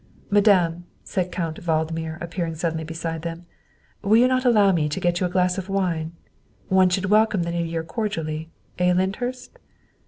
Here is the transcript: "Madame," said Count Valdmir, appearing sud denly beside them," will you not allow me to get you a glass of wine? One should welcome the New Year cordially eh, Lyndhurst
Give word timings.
"Madame," 0.37 0.85
said 1.03 1.31
Count 1.31 1.61
Valdmir, 1.61 2.17
appearing 2.21 2.55
sud 2.55 2.73
denly 2.75 2.87
beside 2.87 3.21
them," 3.21 3.45
will 4.01 4.17
you 4.17 4.27
not 4.27 4.45
allow 4.45 4.71
me 4.71 4.89
to 4.89 4.99
get 4.99 5.19
you 5.19 5.27
a 5.27 5.29
glass 5.29 5.59
of 5.59 5.69
wine? 5.69 6.11
One 6.69 6.89
should 6.89 7.05
welcome 7.11 7.43
the 7.43 7.51
New 7.51 7.63
Year 7.63 7.83
cordially 7.83 8.49
eh, 8.79 8.93
Lyndhurst 8.93 9.59